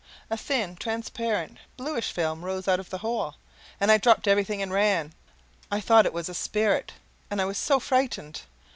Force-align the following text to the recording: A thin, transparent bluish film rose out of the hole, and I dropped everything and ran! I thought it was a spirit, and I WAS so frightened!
A 0.31 0.35
thin, 0.35 0.77
transparent 0.77 1.59
bluish 1.77 2.11
film 2.11 2.43
rose 2.43 2.67
out 2.67 2.79
of 2.79 2.89
the 2.89 2.97
hole, 2.97 3.35
and 3.79 3.91
I 3.91 3.99
dropped 3.99 4.27
everything 4.27 4.59
and 4.59 4.73
ran! 4.73 5.13
I 5.69 5.79
thought 5.79 6.07
it 6.07 6.11
was 6.13 6.27
a 6.27 6.33
spirit, 6.33 6.93
and 7.29 7.39
I 7.39 7.45
WAS 7.45 7.59
so 7.59 7.79
frightened! 7.79 8.41